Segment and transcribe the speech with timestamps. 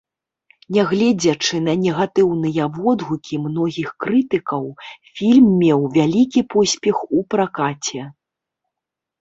[0.77, 4.63] Нягледзячы на негатыўныя водгукі многіх крытыкаў,
[5.21, 8.01] фільм меў вялікі поспех у пракаце.